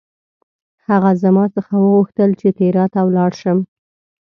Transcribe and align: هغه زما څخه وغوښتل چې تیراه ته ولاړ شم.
هغه 0.87 1.11
زما 1.23 1.45
څخه 1.55 1.73
وغوښتل 1.79 2.29
چې 2.39 2.47
تیراه 2.57 2.87
ته 2.93 2.99
ولاړ 3.07 3.31
شم. 3.41 3.59